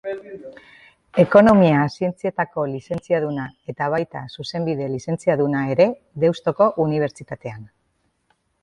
[1.23, 5.89] Ekonomia Zientzietako Lizentziaduna eta baita Zuzenbide Lizentziaduna ere
[6.27, 7.75] Deustuko Unibertsitatean.